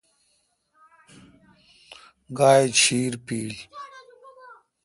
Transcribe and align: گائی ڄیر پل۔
گائی 2.37 2.67
ڄیر 2.79 3.13
پل۔ 3.25 3.51